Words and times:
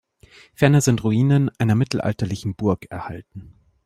Ferner 0.55 0.81
sind 0.81 1.03
Ruinen 1.03 1.49
einer 1.59 1.75
mittelalterlichen 1.75 2.55
Burg 2.55 2.89
erhalten. 2.89 3.53